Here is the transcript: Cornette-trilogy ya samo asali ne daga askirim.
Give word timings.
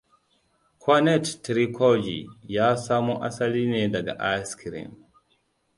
Cornette-trilogy 0.83 2.17
ya 2.55 2.67
samo 2.85 3.13
asali 3.27 3.63
ne 3.71 3.81
daga 3.95 4.13
askirim. 4.31 4.91